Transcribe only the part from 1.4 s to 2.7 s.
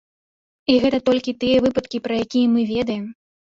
тыя выпадкі, пра якія мы